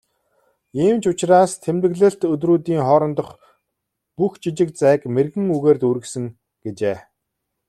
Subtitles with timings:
[0.85, 3.29] "Ийм ч учраас тэмдэглэлт өдрүүдийн хоорондох
[4.17, 6.25] бүх жижиг зайг мэргэн үгээр дүүргэсэн"
[6.63, 6.97] гэжээ.